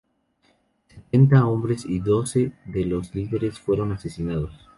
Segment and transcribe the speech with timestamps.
[0.87, 4.51] Setenta hombres y doce de los líderes fueron asesinados.